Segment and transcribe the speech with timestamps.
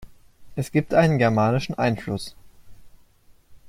[0.55, 2.35] Es gibt einen germanischen Einfluss.